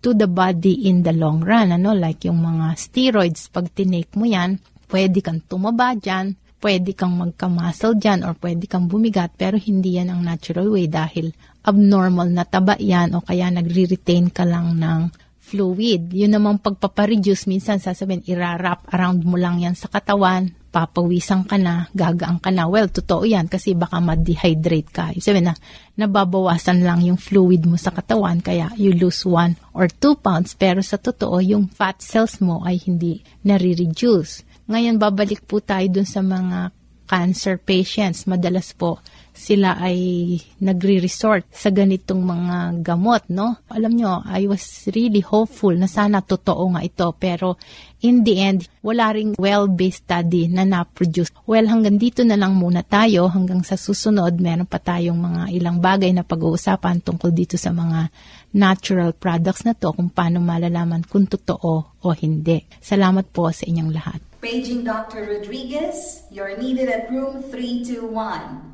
to 0.00 0.10
the 0.16 0.24
body 0.24 0.88
in 0.88 1.04
the 1.04 1.12
long 1.12 1.44
run. 1.44 1.76
Ano? 1.76 1.92
Like 1.92 2.24
yung 2.24 2.40
mga 2.40 2.80
steroids, 2.80 3.52
pag 3.52 3.68
tinake 3.76 4.16
mo 4.16 4.24
yan, 4.24 4.56
pwede 4.88 5.20
kang 5.20 5.44
tumaba 5.44 5.92
dyan, 5.92 6.40
pwede 6.64 6.96
kang 6.96 7.12
magka-muscle 7.20 8.00
dyan, 8.00 8.24
or 8.24 8.32
pwede 8.40 8.64
kang 8.64 8.88
bumigat, 8.88 9.36
pero 9.36 9.60
hindi 9.60 10.00
yan 10.00 10.08
ang 10.08 10.24
natural 10.24 10.72
way 10.72 10.88
dahil 10.88 11.36
abnormal 11.64 12.28
na 12.28 12.44
taba 12.44 12.76
yan 12.76 13.16
o 13.16 13.24
kaya 13.24 13.48
nagre-retain 13.48 14.28
ka 14.28 14.44
lang 14.44 14.76
ng 14.76 15.23
fluid. 15.44 16.08
Yun 16.16 16.32
namang 16.32 16.64
pagpapareduce, 16.64 17.44
minsan 17.44 17.76
sasabihin, 17.76 18.24
irarap 18.24 18.88
around 18.88 19.28
mo 19.28 19.36
lang 19.36 19.60
yan 19.60 19.76
sa 19.76 19.92
katawan, 19.92 20.56
papawisan 20.72 21.44
ka 21.44 21.60
na, 21.60 21.86
gagaang 21.92 22.40
ka 22.40 22.48
na. 22.48 22.64
Well, 22.66 22.88
totoo 22.88 23.28
yan 23.28 23.46
kasi 23.52 23.76
baka 23.76 24.00
ma-dehydrate 24.00 24.90
ka. 24.90 25.12
Sabi 25.20 25.44
na, 25.44 25.54
nababawasan 26.00 26.82
lang 26.82 27.04
yung 27.04 27.20
fluid 27.20 27.68
mo 27.68 27.76
sa 27.76 27.92
katawan 27.92 28.40
kaya 28.40 28.72
you 28.74 28.90
lose 28.96 29.22
1 29.22 29.76
or 29.76 29.86
2 29.86 30.18
pounds. 30.18 30.56
Pero 30.56 30.80
sa 30.80 30.96
totoo, 30.96 31.38
yung 31.44 31.68
fat 31.68 32.00
cells 32.00 32.40
mo 32.40 32.64
ay 32.64 32.80
hindi 32.82 33.20
nare-reduce. 33.46 34.42
Ngayon, 34.66 34.96
babalik 34.96 35.44
po 35.44 35.60
tayo 35.60 35.86
dun 35.92 36.08
sa 36.08 36.24
mga 36.24 36.72
cancer 37.04 37.60
patients. 37.60 38.24
Madalas 38.26 38.72
po, 38.72 38.98
sila 39.34 39.74
ay 39.82 40.38
nagre-resort 40.62 41.50
sa 41.50 41.74
ganitong 41.74 42.22
mga 42.22 42.86
gamot, 42.86 43.26
no? 43.34 43.58
Alam 43.66 43.98
nyo, 43.98 44.22
I 44.22 44.46
was 44.46 44.86
really 44.94 45.20
hopeful 45.20 45.74
na 45.74 45.90
sana 45.90 46.22
totoo 46.22 46.70
nga 46.78 46.86
ito, 46.86 47.10
pero 47.18 47.58
in 48.06 48.22
the 48.22 48.38
end, 48.38 48.70
wala 48.78 49.10
ring 49.10 49.34
well-based 49.34 50.06
study 50.06 50.46
na 50.46 50.62
na-produce. 50.62 51.34
Well, 51.50 51.66
hanggang 51.66 51.98
dito 51.98 52.22
na 52.22 52.38
lang 52.38 52.54
muna 52.54 52.86
tayo. 52.86 53.26
Hanggang 53.26 53.66
sa 53.66 53.74
susunod, 53.74 54.38
meron 54.38 54.70
pa 54.70 54.78
tayong 54.78 55.18
mga 55.18 55.42
ilang 55.50 55.82
bagay 55.82 56.14
na 56.14 56.22
pag-uusapan 56.22 57.02
tungkol 57.02 57.34
dito 57.34 57.58
sa 57.58 57.74
mga 57.74 58.14
natural 58.54 59.10
products 59.18 59.66
na 59.66 59.74
to 59.74 59.90
kung 59.90 60.14
paano 60.14 60.38
malalaman 60.38 61.02
kung 61.10 61.26
totoo 61.26 61.98
o 61.98 62.06
hindi. 62.14 62.62
Salamat 62.78 63.34
po 63.34 63.50
sa 63.50 63.66
inyong 63.66 63.90
lahat. 63.90 64.20
Paging 64.38 64.86
Dr. 64.86 65.26
Rodriguez, 65.26 66.22
you're 66.30 66.54
needed 66.60 66.86
at 66.86 67.08
room 67.10 67.42
321. 67.48 68.73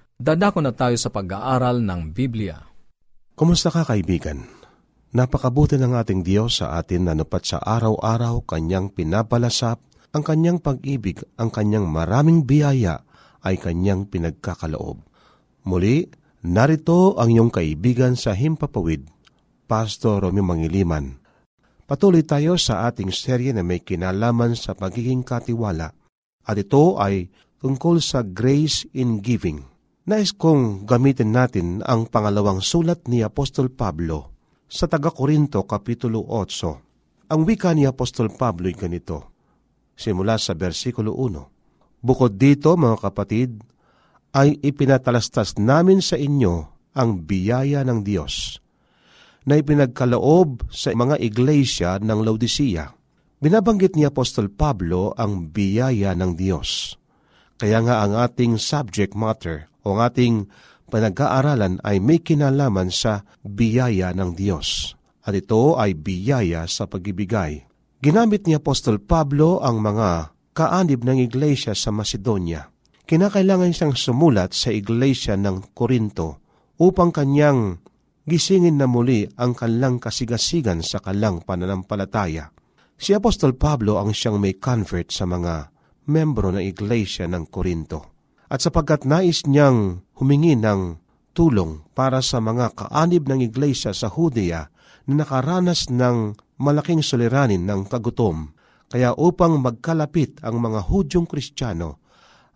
Dadako 0.21 0.61
na 0.61 0.69
tayo 0.69 0.93
sa 1.01 1.09
pag-aaral 1.09 1.81
ng 1.81 2.13
Biblia. 2.13 2.61
Kumusta 3.33 3.73
ka 3.73 3.81
kaibigan? 3.81 4.45
Napakabuti 5.17 5.81
ng 5.81 5.97
ating 5.97 6.21
Diyos 6.21 6.61
sa 6.61 6.77
atin 6.77 7.09
na 7.09 7.17
napat 7.17 7.49
sa 7.49 7.57
araw-araw 7.57 8.45
kanyang 8.45 8.93
pinapalasap, 8.93 9.81
ang 10.13 10.21
kanyang 10.21 10.61
pag-ibig, 10.61 11.25
ang 11.41 11.49
kanyang 11.49 11.89
maraming 11.89 12.45
biyaya 12.45 13.01
ay 13.41 13.57
kanyang 13.57 14.05
pinagkakaloob. 14.13 15.01
Muli, 15.65 16.05
narito 16.45 17.17
ang 17.17 17.33
iyong 17.33 17.49
kaibigan 17.49 18.13
sa 18.13 18.37
Himpapawid, 18.37 19.09
Pastor 19.65 20.21
Romeo 20.21 20.45
Mangiliman. 20.45 21.17
Patuloy 21.89 22.21
tayo 22.21 22.61
sa 22.61 22.85
ating 22.85 23.09
serye 23.09 23.57
na 23.57 23.65
may 23.65 23.81
kinalaman 23.81 24.53
sa 24.53 24.77
pagiging 24.77 25.25
katiwala 25.25 25.89
at 26.45 26.55
ito 26.61 27.01
ay 27.01 27.25
tungkol 27.57 27.97
sa 27.97 28.21
grace 28.21 28.85
in 28.93 29.17
giving. 29.17 29.70
Nais 30.11 30.35
kong 30.35 30.83
gamitin 30.83 31.31
natin 31.31 31.79
ang 31.87 32.03
pangalawang 32.03 32.59
sulat 32.59 33.07
ni 33.07 33.23
Apostol 33.23 33.71
Pablo 33.71 34.35
sa 34.67 34.83
taga-Korinto 34.83 35.63
Kapitulo 35.63 36.27
8. 36.27 37.31
Ang 37.31 37.47
wika 37.47 37.71
ni 37.71 37.87
Apostol 37.87 38.27
Pablo 38.27 38.67
ay 38.67 38.75
ganito, 38.75 39.31
simula 39.95 40.35
sa 40.35 40.51
versikulo 40.51 41.15
1. 41.15 42.03
Bukod 42.03 42.35
dito, 42.35 42.75
mga 42.75 43.07
kapatid, 43.07 43.63
ay 44.35 44.59
ipinatalastas 44.59 45.55
namin 45.55 46.03
sa 46.03 46.19
inyo 46.19 46.67
ang 46.91 47.23
biyaya 47.23 47.79
ng 47.87 48.03
Diyos 48.03 48.59
na 49.47 49.63
ipinagkaloob 49.63 50.67
sa 50.75 50.91
mga 50.91 51.23
iglesia 51.23 52.03
ng 52.03 52.19
Laodicea. 52.19 52.91
Binabanggit 53.39 53.95
ni 53.95 54.03
Apostol 54.03 54.51
Pablo 54.51 55.15
ang 55.15 55.55
biyaya 55.55 56.11
ng 56.19 56.35
Diyos. 56.35 56.99
Kaya 57.55 57.79
nga 57.79 58.03
ang 58.03 58.19
ating 58.19 58.59
subject 58.59 59.15
matter 59.15 59.70
o 59.85 59.97
ang 59.97 60.01
ating 60.05 60.35
panag-aaralan 60.91 61.79
ay 61.81 62.03
may 62.03 62.19
kinalaman 62.19 62.91
sa 62.91 63.23
biyaya 63.41 64.11
ng 64.11 64.35
Diyos. 64.35 64.93
At 65.21 65.37
ito 65.37 65.77
ay 65.77 65.95
biyaya 65.95 66.65
sa 66.65 66.89
pagibigay. 66.89 67.63
Ginamit 68.01 68.49
ni 68.49 68.57
Apostol 68.57 68.97
Pablo 68.97 69.61
ang 69.61 69.79
mga 69.79 70.33
kaanib 70.57 71.05
ng 71.05 71.21
iglesia 71.21 71.77
sa 71.77 71.93
Macedonia. 71.93 72.67
Kinakailangan 73.05 73.71
siyang 73.71 73.95
sumulat 73.95 74.57
sa 74.57 74.73
iglesia 74.73 75.37
ng 75.37 75.75
Korinto 75.77 76.41
upang 76.81 77.13
kanyang 77.13 77.77
gisingin 78.25 78.81
na 78.81 78.89
muli 78.89 79.29
ang 79.37 79.53
kanilang 79.53 80.01
kasigasigan 80.01 80.81
sa 80.81 80.97
kalang 80.97 81.45
pananampalataya. 81.45 82.49
Si 82.97 83.13
Apostol 83.13 83.57
Pablo 83.57 83.97
ang 84.01 84.13
siyang 84.13 84.37
may 84.41 84.57
convert 84.57 85.13
sa 85.13 85.29
mga 85.29 85.73
membro 86.09 86.49
ng 86.53 86.61
iglesia 86.61 87.29
ng 87.29 87.49
Korinto. 87.49 88.10
At 88.51 88.59
sapagkat 88.59 89.07
nais 89.07 89.47
niyang 89.47 90.03
humingi 90.19 90.59
ng 90.59 90.99
tulong 91.31 91.87
para 91.95 92.19
sa 92.19 92.43
mga 92.43 92.75
kaanib 92.75 93.31
ng 93.31 93.39
iglesia 93.39 93.95
sa 93.95 94.11
Hudea 94.11 94.67
na 95.07 95.23
nakaranas 95.23 95.87
ng 95.87 96.35
malaking 96.59 96.99
suliranin 96.99 97.63
ng 97.63 97.87
kagutom, 97.87 98.51
kaya 98.91 99.15
upang 99.15 99.63
magkalapit 99.63 100.43
ang 100.43 100.59
mga 100.59 100.83
Hudyong 100.83 101.31
Kristiyano 101.31 102.03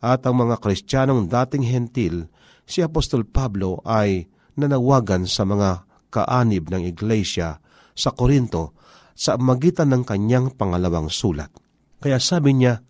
at 0.04 0.28
ang 0.28 0.36
mga 0.36 0.60
Kristiyanong 0.60 1.32
dating 1.32 1.64
hentil, 1.64 2.28
si 2.68 2.84
Apostol 2.84 3.24
Pablo 3.24 3.80
ay 3.88 4.28
nanawagan 4.60 5.24
sa 5.24 5.48
mga 5.48 5.88
kaanib 6.12 6.76
ng 6.76 6.84
iglesia 6.84 7.64
sa 7.96 8.12
Korinto 8.12 8.76
sa 9.16 9.40
magitan 9.40 9.96
ng 9.96 10.04
kanyang 10.04 10.52
pangalawang 10.60 11.08
sulat. 11.08 11.56
Kaya 12.04 12.20
sabi 12.20 12.52
niya, 12.52 12.84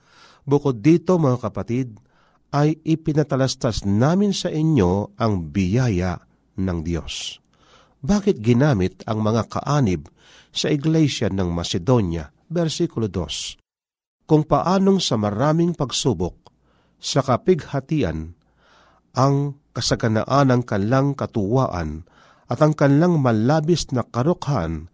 Bukod 0.46 0.82
dito 0.86 1.18
mga 1.18 1.42
kapatid, 1.42 1.98
ay 2.56 2.80
ipinatalastas 2.88 3.84
namin 3.84 4.32
sa 4.32 4.48
inyo 4.48 5.20
ang 5.20 5.52
biyaya 5.52 6.24
ng 6.56 6.80
Diyos. 6.88 7.44
Bakit 8.00 8.40
ginamit 8.40 9.04
ang 9.04 9.20
mga 9.20 9.52
kaanib 9.52 10.08
sa 10.56 10.72
iglesia 10.72 11.28
ng 11.28 11.52
Macedonia? 11.52 12.32
Versikulo 12.48 13.12
2. 13.12 14.24
Kung 14.24 14.48
paanong 14.48 15.04
sa 15.04 15.20
maraming 15.20 15.76
pagsubok, 15.76 16.48
sa 16.96 17.20
kapighatian, 17.20 18.40
ang 19.20 19.60
kasaganaan 19.76 20.56
ng 20.56 20.62
kanlang 20.64 21.12
katuwaan 21.12 22.08
at 22.48 22.64
ang 22.64 22.72
kanlang 22.72 23.20
malabis 23.20 23.92
na 23.92 24.08
karukhan 24.08 24.88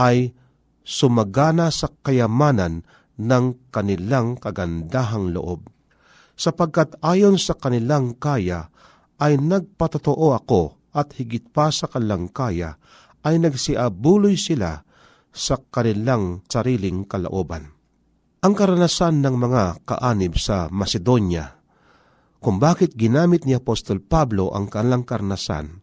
ay 0.00 0.32
sumagana 0.80 1.68
sa 1.68 1.92
kayamanan 2.00 2.88
ng 3.20 3.68
kanilang 3.68 4.40
kagandahang 4.40 5.36
loob 5.36 5.68
sapagkat 6.36 6.96
ayon 7.04 7.36
sa 7.36 7.54
kanilang 7.54 8.16
kaya 8.16 8.72
ay 9.22 9.38
nagpatotoo 9.38 10.34
ako 10.34 10.62
at 10.92 11.14
higit 11.16 11.48
pa 11.52 11.72
sa 11.72 11.88
kanilang 11.88 12.28
kaya 12.28 12.76
ay 13.22 13.38
nagsiabuloy 13.38 14.34
sila 14.34 14.82
sa 15.32 15.56
kanilang 15.56 16.44
sariling 16.50 17.08
kalaoban. 17.08 17.72
Ang 18.42 18.52
karanasan 18.58 19.22
ng 19.22 19.36
mga 19.38 19.86
kaanib 19.86 20.34
sa 20.34 20.66
Macedonia, 20.68 21.62
kung 22.42 22.58
bakit 22.58 22.98
ginamit 22.98 23.46
ni 23.46 23.54
Apostol 23.54 24.02
Pablo 24.02 24.50
ang 24.50 24.66
kanilang 24.66 25.06
karanasan, 25.06 25.78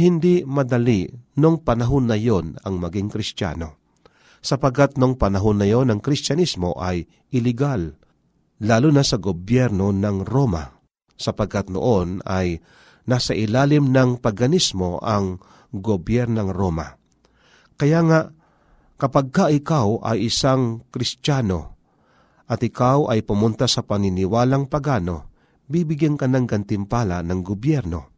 hindi 0.00 0.42
madali 0.48 1.06
nung 1.36 1.60
panahon 1.60 2.08
na 2.08 2.16
yon 2.16 2.56
ang 2.64 2.80
maging 2.80 3.12
kristyano. 3.12 3.84
Sapagat 4.40 4.96
nung 4.96 5.20
panahon 5.20 5.60
na 5.60 5.68
yon 5.68 5.92
ang 5.92 6.00
kristyanismo 6.00 6.72
ay 6.80 7.04
illegal 7.36 8.00
lalo 8.62 8.88
na 8.94 9.02
sa 9.02 9.18
gobyerno 9.18 9.90
ng 9.90 10.22
Roma, 10.22 10.70
sapagkat 11.18 11.70
noon 11.70 12.22
ay 12.22 12.62
nasa 13.08 13.34
ilalim 13.34 13.90
ng 13.90 14.22
paganismo 14.22 15.02
ang 15.02 15.42
gobyerno 15.74 16.46
ng 16.46 16.50
Roma. 16.54 16.86
Kaya 17.74 18.00
nga, 18.06 18.20
kapag 18.94 19.34
ka 19.34 19.50
ikaw 19.50 20.06
ay 20.06 20.30
isang 20.30 20.86
kristyano 20.94 21.74
at 22.46 22.62
ikaw 22.62 23.10
ay 23.10 23.26
pumunta 23.26 23.66
sa 23.66 23.82
paniniwalang 23.82 24.70
pagano, 24.70 25.34
bibigyan 25.66 26.14
ka 26.14 26.30
ng 26.30 26.46
gantimpala 26.46 27.24
ng 27.24 27.40
gobyerno. 27.42 28.14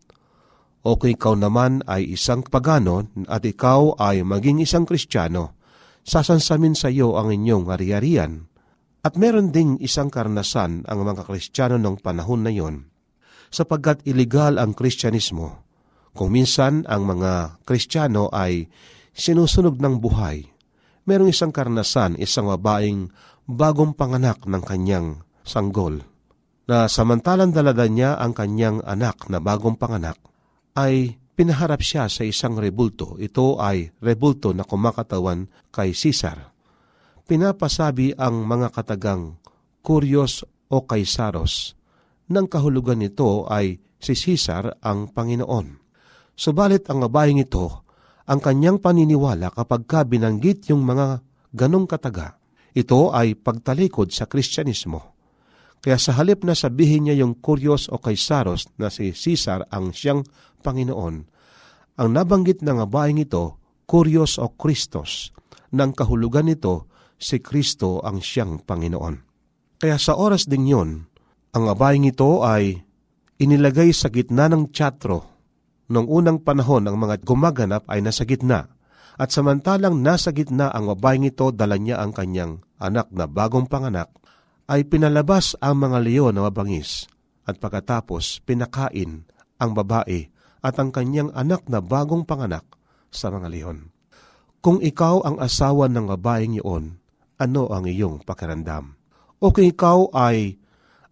O 0.87 0.94
kung 1.01 1.11
ikaw 1.11 1.35
naman 1.35 1.83
ay 1.88 2.14
isang 2.14 2.46
pagano 2.46 3.11
at 3.27 3.42
ikaw 3.42 3.99
ay 3.99 4.22
maging 4.22 4.62
isang 4.62 4.87
kristyano, 4.87 5.59
sasansamin 6.07 6.79
sa 6.79 6.87
iyo 6.87 7.18
ang 7.18 7.35
inyong 7.35 7.66
ari-arian 7.66 8.46
at 9.07 9.14
meron 9.14 9.55
ding 9.55 9.79
isang 9.79 10.11
karanasan 10.11 10.83
ang 10.90 11.07
mga 11.07 11.31
Kristiyano 11.31 11.79
ng 11.79 12.03
panahon 12.03 12.42
na 12.42 12.51
yon, 12.51 12.90
sapagkat 13.55 14.03
iligal 14.03 14.59
ang 14.59 14.75
Kristyanismo. 14.75 15.62
Kung 16.11 16.35
minsan 16.35 16.83
ang 16.90 17.07
mga 17.07 17.62
Kristiyano 17.62 18.27
ay 18.35 18.66
sinusunog 19.14 19.79
ng 19.79 20.03
buhay, 20.03 20.42
merong 21.07 21.31
isang 21.31 21.55
karanasan, 21.55 22.19
isang 22.19 22.51
babaeng 22.51 23.07
bagong 23.47 23.95
panganak 23.95 24.42
ng 24.42 24.62
kanyang 24.66 25.23
sanggol, 25.47 26.03
na 26.66 26.90
samantalang 26.90 27.55
dalada 27.55 27.87
niya 27.87 28.19
ang 28.19 28.35
kanyang 28.35 28.83
anak 28.83 29.31
na 29.31 29.38
bagong 29.38 29.79
panganak, 29.79 30.19
ay 30.75 31.14
pinaharap 31.38 31.79
siya 31.79 32.11
sa 32.11 32.27
isang 32.27 32.59
rebulto. 32.59 33.14
Ito 33.23 33.62
ay 33.62 33.95
rebulto 34.03 34.51
na 34.51 34.66
kumakatawan 34.66 35.47
kay 35.71 35.95
Caesar 35.95 36.56
pinapasabi 37.27 38.15
ang 38.15 38.47
mga 38.47 38.71
katagang 38.71 39.35
Kuryos 39.83 40.47
o 40.71 40.87
Kaisaros 40.87 41.75
ng 42.31 42.47
kahulugan 42.47 43.03
nito 43.03 43.47
ay 43.51 43.83
si 43.99 44.15
Caesar 44.15 44.79
ang 44.83 45.11
Panginoon. 45.11 45.83
Subalit 46.39 46.87
ang 46.87 47.03
babaeng 47.07 47.43
ito, 47.43 47.87
ang 48.27 48.39
kanyang 48.39 48.79
paniniwala 48.79 49.51
kapag 49.55 49.87
ka 49.87 50.07
binanggit 50.07 50.71
yung 50.71 50.87
mga 50.87 51.23
ganong 51.55 51.87
kataga, 51.87 52.39
ito 52.75 53.11
ay 53.11 53.35
pagtalikod 53.35 54.11
sa 54.15 54.27
Kristyanismo. 54.31 55.15
Kaya 55.83 55.99
sa 56.03 56.19
halip 56.19 56.43
na 56.43 56.59
sabihin 56.59 57.07
niya 57.07 57.23
yung 57.23 57.39
Kurios 57.39 57.87
o 57.91 57.99
Kaisaros 58.03 58.71
na 58.79 58.91
si 58.91 59.15
Caesar 59.15 59.67
ang 59.71 59.95
siyang 59.95 60.27
Panginoon, 60.62 61.15
ang 61.97 62.09
nabanggit 62.11 62.62
ng 62.62 62.83
babaeng 62.87 63.23
ito, 63.23 63.59
Kurios 63.87 64.37
o 64.43 64.51
Kristos, 64.59 65.31
ng 65.71 65.91
kahulugan 65.95 66.51
nito, 66.51 66.91
si 67.16 67.40
Kristo 67.40 68.00
ang 68.05 68.20
siyang 68.20 68.62
Panginoon. 68.62 69.16
Kaya 69.76 70.00
sa 70.00 70.16
oras 70.16 70.48
ding 70.48 70.68
yon, 70.68 71.05
ang 71.52 71.64
abaying 71.68 72.09
ito 72.09 72.44
ay 72.44 72.81
inilagay 73.40 73.92
sa 73.92 74.09
gitna 74.09 74.48
ng 74.48 74.72
tsatro. 74.72 75.37
Noong 75.92 76.09
unang 76.09 76.38
panahon, 76.42 76.88
ang 76.88 76.96
mga 76.96 77.22
gumaganap 77.24 77.85
ay 77.88 78.00
nasa 78.00 78.24
gitna. 78.24 78.72
At 79.16 79.33
samantalang 79.33 80.00
nasa 80.05 80.33
gitna 80.33 80.68
ang 80.68 80.92
babaeng 80.92 81.24
ito, 81.24 81.48
dala 81.52 81.81
niya 81.81 82.05
ang 82.05 82.12
kanyang 82.12 82.61
anak 82.76 83.09
na 83.12 83.24
bagong 83.24 83.64
panganak, 83.64 84.12
ay 84.68 84.85
pinalabas 84.85 85.57
ang 85.62 85.81
mga 85.81 85.98
leon 86.05 86.35
na 86.37 86.44
mabangis. 86.44 87.09
At 87.46 87.62
pagkatapos, 87.62 88.42
pinakain 88.44 89.24
ang 89.57 89.70
babae 89.72 90.29
at 90.61 90.74
ang 90.76 90.90
kanyang 90.90 91.31
anak 91.33 91.64
na 91.70 91.79
bagong 91.79 92.26
panganak 92.26 92.66
sa 93.09 93.31
mga 93.31 93.48
leon. 93.48 93.94
Kung 94.61 94.83
ikaw 94.83 95.22
ang 95.22 95.38
asawa 95.38 95.87
ng 95.87 96.11
babaeng 96.11 96.59
iyon, 96.59 96.98
ano 97.37 97.68
ang 97.72 97.85
iyong 97.88 98.25
pakiramdam? 98.25 98.96
O 99.40 99.53
kung 99.53 99.68
ikaw 99.68 100.12
ay 100.16 100.57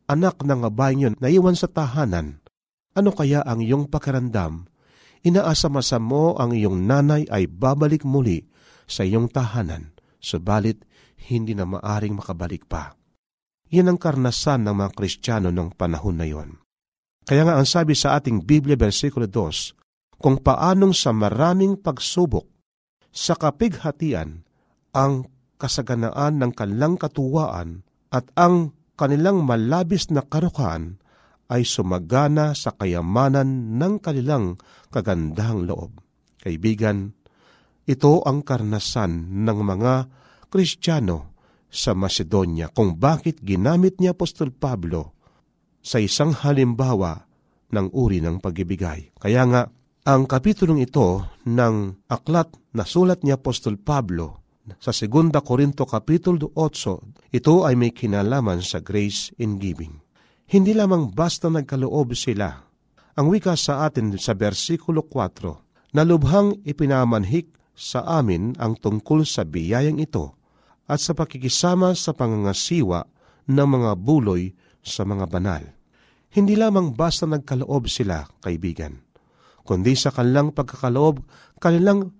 anak 0.09 0.41
ng 0.41 0.61
babaeng 0.69 1.01
yun 1.01 1.15
na 1.21 1.29
iwan 1.29 1.57
sa 1.57 1.69
tahanan, 1.69 2.41
ano 2.97 3.11
kaya 3.13 3.45
ang 3.45 3.61
iyong 3.61 3.89
pakiramdam? 3.89 4.69
Inaasama-sa 5.25 5.97
mo 6.01 6.37
ang 6.37 6.53
iyong 6.53 6.85
nanay 6.85 7.25
ay 7.33 7.49
babalik 7.49 8.05
muli 8.05 8.45
sa 8.85 9.05
iyong 9.05 9.33
tahanan, 9.33 9.97
subalit 10.21 10.85
hindi 11.29 11.57
na 11.57 11.65
maaring 11.65 12.21
makabalik 12.21 12.69
pa. 12.69 12.93
Yan 13.73 13.89
ang 13.89 13.99
karnasan 13.99 14.69
ng 14.69 14.77
mga 14.77 14.91
Kristiyano 14.93 15.49
ng 15.49 15.73
panahon 15.73 16.21
na 16.21 16.29
yon. 16.29 16.61
Kaya 17.25 17.49
nga 17.49 17.57
ang 17.57 17.65
sabi 17.65 17.97
sa 17.97 18.21
ating 18.21 18.45
Biblia 18.45 18.77
versikulo 18.77 19.25
2, 19.25 20.21
kung 20.21 20.37
paanong 20.41 20.93
sa 20.93 21.17
maraming 21.17 21.81
pagsubok, 21.81 22.45
sa 23.15 23.33
kapighatian, 23.39 24.45
ang 24.93 25.27
kasaganaan 25.57 26.41
ng 26.43 26.53
kanilang 26.53 26.99
katuwaan 26.99 27.87
at 28.11 28.29
ang 28.39 28.75
kanilang 28.95 29.43
malabis 29.43 30.11
na 30.11 30.23
karukan 30.23 30.99
ay 31.51 31.67
sumagana 31.67 32.57
sa 32.57 32.73
kayamanan 32.73 33.77
ng 33.77 34.01
kanilang 34.01 34.57
kagandahang 34.89 35.69
loob. 35.69 36.01
Kaibigan, 36.41 37.13
ito 37.85 38.25
ang 38.25 38.41
karnasan 38.41 39.45
ng 39.45 39.59
mga 39.61 39.95
Kristiyano 40.49 41.37
sa 41.69 41.93
Macedonia 41.93 42.71
kung 42.71 42.97
bakit 42.97 43.43
ginamit 43.43 43.99
ni 43.99 44.07
Apostol 44.07 44.55
Pablo 44.55 45.19
sa 45.85 45.99
isang 46.01 46.33
halimbawa 46.33 47.27
ng 47.75 47.91
uri 47.93 48.23
ng 48.23 48.39
pagibigay. 48.39 49.11
Kaya 49.19 49.43
nga, 49.51 49.63
ang 50.05 50.29
kapitulong 50.29 50.85
ito 50.85 51.27
ng 51.49 52.07
aklat 52.09 52.53
na 52.77 52.85
sulat 52.87 53.25
ni 53.27 53.35
Apostol 53.35 53.81
Pablo 53.81 54.44
sa 54.81 54.93
2 54.97 55.33
Korinto 55.45 55.85
Kapitulo 55.85 56.49
8, 56.57 57.37
ito 57.37 57.55
ay 57.69 57.77
may 57.77 57.93
kinalaman 57.93 58.65
sa 58.65 58.81
grace 58.81 59.29
in 59.37 59.61
giving. 59.61 60.01
Hindi 60.49 60.73
lamang 60.73 61.13
basta 61.13 61.53
nagkaloob 61.53 62.17
sila. 62.17 62.65
Ang 63.15 63.27
wika 63.29 63.55
sa 63.55 63.85
atin 63.85 64.17
sa 64.17 64.33
versikulo 64.33 65.05
4, 65.05 65.95
na 65.95 66.03
lubhang 66.03 66.59
ipinamanhik 66.67 67.55
sa 67.75 68.03
amin 68.07 68.59
ang 68.59 68.75
tungkol 68.79 69.23
sa 69.23 69.47
biyayang 69.47 70.03
ito 70.03 70.35
at 70.91 70.99
sa 71.01 71.15
pakikisama 71.15 71.95
sa 71.95 72.13
pangangasiwa 72.13 73.07
ng 73.49 73.69
mga 73.69 73.91
buloy 74.01 74.53
sa 74.81 75.07
mga 75.07 75.27
banal. 75.31 75.63
Hindi 76.35 76.59
lamang 76.59 76.99
basta 76.99 77.31
nagkaloob 77.31 77.87
sila, 77.87 78.27
kaibigan, 78.43 79.07
kundi 79.63 79.95
sa 79.95 80.11
kanilang 80.11 80.51
pagkakaloob, 80.51 81.23
kanilang 81.63 82.11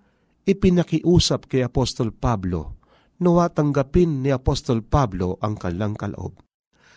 ipinakiusap 0.45 1.49
kay 1.49 1.65
Apostol 1.65 2.13
Pablo, 2.13 2.77
nawa 3.17 3.49
tanggapin 3.49 4.21
ni 4.21 4.29
Apostol 4.29 4.85
Pablo 4.85 5.41
ang 5.41 5.57
kalang 5.57 5.97
kaloob. 5.97 6.37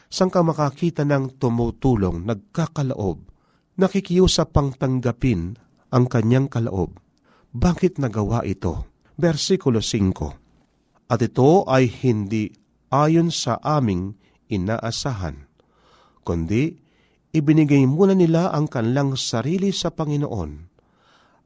Sang 0.08 0.32
ka 0.32 0.40
makakita 0.40 1.04
ng 1.04 1.36
tumutulong, 1.36 2.24
nagkakalaob, 2.24 3.28
nakikiusap 3.76 4.56
pang 4.56 4.72
tanggapin 4.72 5.56
ang 5.92 6.04
kanyang 6.08 6.48
kalaob. 6.48 6.96
Bakit 7.52 8.00
nagawa 8.00 8.44
ito? 8.44 8.88
Versikulo 9.18 9.80
5 9.80 11.08
At 11.12 11.20
ito 11.24 11.64
ay 11.68 11.88
hindi 12.04 12.52
ayon 12.92 13.32
sa 13.32 13.60
aming 13.60 14.16
inaasahan, 14.48 15.48
kundi 16.24 16.76
ibinigay 17.32 17.84
muna 17.84 18.16
nila 18.16 18.52
ang 18.52 18.68
kanilang 18.68 19.16
sarili 19.16 19.72
sa 19.72 19.92
Panginoon 19.92 20.67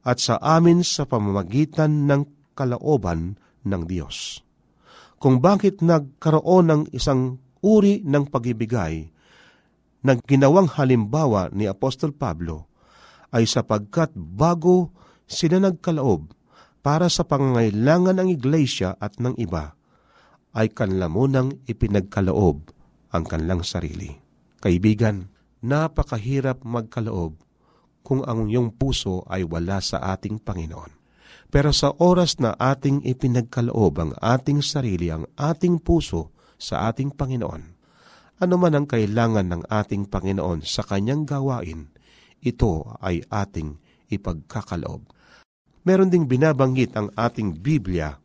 at 0.03 0.19
sa 0.19 0.35
amin 0.39 0.83
sa 0.83 1.07
pamamagitan 1.07 2.07
ng 2.07 2.53
kalaoban 2.53 3.39
ng 3.63 3.83
Diyos. 3.87 4.43
Kung 5.17 5.39
bakit 5.39 5.79
nagkaroon 5.79 6.67
ng 6.67 6.81
isang 6.91 7.39
uri 7.63 8.03
ng 8.03 8.27
pagibigay 8.27 9.07
na 10.03 10.19
ginawang 10.19 10.67
halimbawa 10.67 11.47
ni 11.55 11.63
Apostol 11.63 12.11
Pablo 12.11 12.67
ay 13.31 13.47
sapagkat 13.47 14.11
bago 14.13 14.91
sila 15.23 15.63
nagkalaob 15.63 16.35
para 16.83 17.07
sa 17.07 17.23
pangangailangan 17.23 18.19
ng 18.19 18.29
iglesia 18.35 18.99
at 18.99 19.15
ng 19.23 19.39
iba, 19.39 19.71
ay 20.53 20.69
kanlamunang 20.69 21.63
ipinagkalaob 21.65 22.69
ang 23.15 23.23
kanilang 23.23 23.63
sarili. 23.63 24.11
Kaibigan, 24.59 25.31
napakahirap 25.63 26.61
magkalaob 26.67 27.39
kung 28.03 28.21
ang 28.27 28.51
iyong 28.51 28.75
puso 28.75 29.23
ay 29.31 29.47
wala 29.47 29.79
sa 29.79 30.13
ating 30.13 30.43
Panginoon. 30.43 30.91
Pero 31.49 31.71
sa 31.71 31.95
oras 31.97 32.37
na 32.37 32.53
ating 32.53 33.01
ipinagkaloob 33.07 33.93
ang 33.97 34.11
ating 34.19 34.59
sarili, 34.59 35.09
ang 35.09 35.25
ating 35.39 35.81
puso 35.81 36.35
sa 36.59 36.91
ating 36.91 37.15
Panginoon, 37.15 37.63
ano 38.43 38.55
man 38.59 38.73
ang 38.75 38.85
kailangan 38.85 39.47
ng 39.49 39.63
ating 39.71 40.11
Panginoon 40.11 40.65
sa 40.65 40.83
kanyang 40.83 41.23
gawain, 41.23 41.89
ito 42.43 42.99
ay 42.99 43.23
ating 43.31 43.79
ipagkakaloob. 44.11 45.07
Meron 45.83 46.11
ding 46.11 46.27
binabanggit 46.27 46.95
ang 46.95 47.11
ating 47.15 47.59
Biblia 47.59 48.15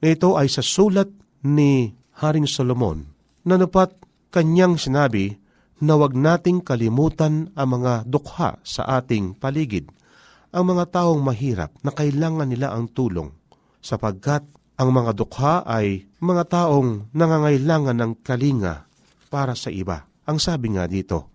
na 0.00 0.06
ito 0.08 0.36
ay 0.36 0.48
sa 0.48 0.64
sulat 0.64 1.08
ni 1.44 1.92
Haring 2.20 2.48
Solomon 2.48 3.04
na 3.44 3.56
napat 3.58 3.94
kanyang 4.32 4.80
sinabi 4.80 5.41
na 5.82 5.98
wag 5.98 6.14
nating 6.14 6.62
kalimutan 6.62 7.50
ang 7.58 7.82
mga 7.82 8.06
dukha 8.06 8.62
sa 8.62 9.02
ating 9.02 9.34
paligid, 9.34 9.90
ang 10.54 10.70
mga 10.70 10.94
taong 10.94 11.18
mahirap 11.18 11.74
na 11.82 11.90
kailangan 11.90 12.46
nila 12.46 12.70
ang 12.70 12.86
tulong, 12.86 13.34
sapagkat 13.82 14.46
ang 14.78 14.90
mga 14.94 15.10
dukha 15.18 15.66
ay 15.66 16.06
mga 16.22 16.44
taong 16.46 17.10
nangangailangan 17.10 17.98
ng 17.98 18.12
kalinga 18.22 18.86
para 19.26 19.58
sa 19.58 19.74
iba. 19.74 20.06
Ang 20.22 20.38
sabi 20.38 20.78
nga 20.78 20.86
dito, 20.86 21.34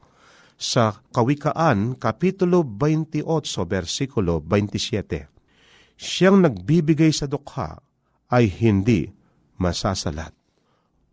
sa 0.58 0.96
Kawikaan, 1.14 2.00
Kapitulo 2.00 2.64
28, 2.66 3.22
versikulo 3.68 4.40
27, 4.42 6.00
Siyang 6.00 6.42
nagbibigay 6.42 7.12
sa 7.12 7.28
dukha 7.28 7.78
ay 8.32 8.48
hindi 8.48 9.12
masasalat. 9.60 10.34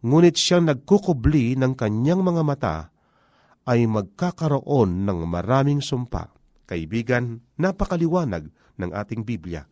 Ngunit 0.04 0.36
siyang 0.36 0.68
nagkukubli 0.70 1.56
ng 1.56 1.72
kanyang 1.76 2.20
mga 2.24 2.42
mata 2.44 2.93
ay 3.64 3.88
magkakaroon 3.88 5.08
ng 5.08 5.24
maraming 5.24 5.80
sumpa. 5.80 6.32
Kaibigan, 6.64 7.44
napakaliwanag 7.60 8.48
ng 8.80 8.90
ating 8.92 9.24
Biblia. 9.24 9.68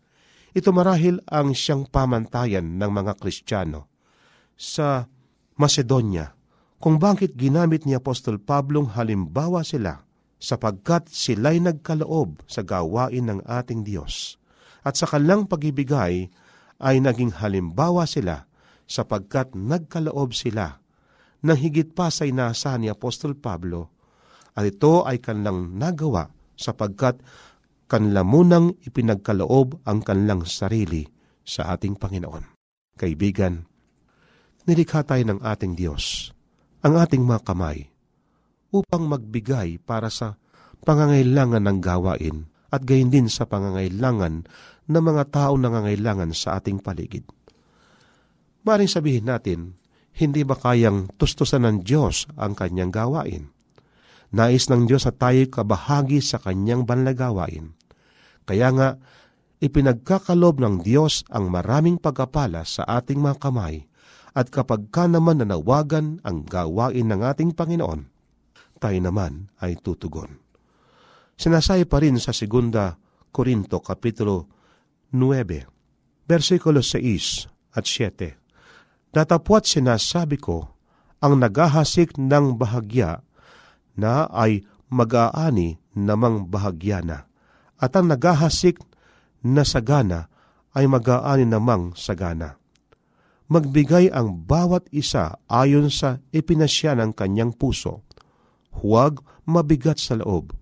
Ito 0.53 0.69
marahil 0.69 1.25
ang 1.33 1.57
siyang 1.57 1.89
pamantayan 1.89 2.77
ng 2.77 2.91
mga 2.93 3.17
Kristiyano 3.17 3.89
sa 4.53 5.09
Macedonia 5.57 6.37
kung 6.77 7.01
bakit 7.01 7.39
ginamit 7.39 7.89
ni 7.89 7.97
Apostol 7.97 8.37
Pablong 8.37 8.93
halimbawa 8.93 9.65
sila 9.65 10.05
sapagkat 10.43 11.09
sila'y 11.09 11.63
nagkaloob 11.63 12.43
sa 12.51 12.67
gawain 12.67 13.31
ng 13.31 13.41
ating 13.47 13.87
Diyos. 13.87 14.37
At 14.83 14.99
sa 14.99 15.07
kalang 15.07 15.47
pagibigay 15.47 16.27
ay 16.83 16.97
naging 16.99 17.39
halimbawa 17.39 18.05
sila 18.05 18.51
sapagkat 18.91 19.55
nagkaloob 19.55 20.35
sila 20.35 20.82
nang 21.43 21.59
higit 21.59 21.91
pa 21.91 22.09
sa 22.09 22.23
inaasahan 22.23 22.87
ni 22.87 22.89
Apostol 22.89 23.35
Pablo 23.35 23.91
at 24.55 24.63
ito 24.67 25.03
ay 25.03 25.19
kanilang 25.19 25.75
nagawa 25.75 26.31
sapagkat 26.55 27.19
kanila 27.91 28.23
munang 28.23 28.79
ipinagkaloob 28.87 29.83
ang 29.85 30.01
kanilang 30.01 30.47
sarili 30.47 31.05
sa 31.43 31.75
ating 31.75 31.99
Panginoon. 31.99 32.55
Kaibigan, 32.97 33.67
nilikha 34.65 35.03
tayo 35.03 35.23
ng 35.27 35.41
ating 35.43 35.75
Diyos, 35.75 36.31
ang 36.81 36.97
ating 36.97 37.25
mga 37.27 37.43
kamay, 37.43 37.91
upang 38.73 39.05
magbigay 39.11 39.83
para 39.83 40.09
sa 40.09 40.39
pangangailangan 40.87 41.63
ng 41.67 41.79
gawain 41.83 42.49
at 42.73 42.81
gayon 42.89 43.13
din 43.13 43.29
sa 43.29 43.45
pangangailangan 43.45 44.49
ng 44.89 45.03
mga 45.03 45.25
tao 45.29 45.53
nangangailangan 45.61 46.33
sa 46.33 46.57
ating 46.57 46.81
paligid. 46.81 47.29
Maring 48.65 48.89
sabihin 48.89 49.29
natin, 49.29 49.77
hindi 50.13 50.45
ba 50.45 50.57
kayang 50.57 51.09
tustusan 51.17 51.65
ng 51.65 51.77
Diyos 51.83 52.29
ang 52.37 52.53
kanyang 52.53 52.93
gawain? 52.93 53.49
Nais 54.33 54.69
ng 54.69 54.89
Diyos 54.89 55.05
na 55.09 55.13
tayo 55.13 55.45
kabahagi 55.49 56.25
sa 56.25 56.41
kanyang 56.41 56.89
banlagawain. 56.89 57.77
Kaya 58.49 58.69
nga, 58.73 58.89
ipinagkakalob 59.61 60.61
ng 60.61 60.81
Diyos 60.85 61.25
ang 61.29 61.53
maraming 61.53 62.01
pagkapala 62.01 62.65
sa 62.65 62.85
ating 62.89 63.21
mga 63.21 63.37
kamay 63.41 63.85
at 64.33 64.49
kapag 64.49 64.89
ka 64.89 65.05
naman 65.05 65.45
nanawagan 65.45 66.19
ang 66.25 66.49
gawain 66.49 67.13
ng 67.13 67.21
ating 67.21 67.53
Panginoon, 67.53 68.09
tayo 68.81 68.99
naman 68.99 69.53
ay 69.61 69.77
tutugon. 69.79 70.41
Sinasay 71.37 71.85
pa 71.85 72.01
rin 72.01 72.17
sa 72.17 72.33
2 72.33 73.31
Korinto 73.33 73.81
Kapitulo 73.81 74.49
9, 75.13 76.29
versikulo 76.29 76.81
6 76.81 77.77
at 77.77 77.85
7. 77.85 78.42
Datapwat 79.13 79.69
sinasabi 79.69 80.41
ko, 80.41 80.73
ang 81.21 81.37
naghahasik 81.37 82.17
ng 82.17 82.57
bahagya 82.57 83.21
na 83.93 84.25
ay 84.33 84.65
mag-aani 84.89 85.77
namang 85.93 86.49
bahagya 86.49 87.05
na, 87.05 87.29
at 87.77 87.93
ang 87.93 88.09
naghahasik 88.09 88.81
na 89.45 89.69
sagana 89.69 90.33
ay 90.73 90.89
mag-aani 90.89 91.45
namang 91.45 91.93
sagana. 91.93 92.57
Magbigay 93.53 94.09
ang 94.09 94.49
bawat 94.49 94.89
isa 94.89 95.37
ayon 95.45 95.93
sa 95.93 96.17
ipinasya 96.33 96.97
ng 96.97 97.13
kanyang 97.13 97.53
puso. 97.53 98.01
Huwag 98.81 99.21
mabigat 99.45 100.01
sa 100.01 100.17
loob 100.17 100.57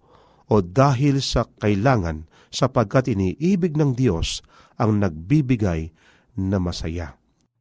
o 0.51 0.59
dahil 0.59 1.23
sa 1.23 1.47
kailangan 1.47 2.27
sapagkat 2.51 3.07
iniibig 3.07 3.79
ng 3.79 3.95
Diyos 3.95 4.43
ang 4.75 4.99
nagbibigay 4.99 5.95
na 6.35 6.59
masaya. 6.59 7.20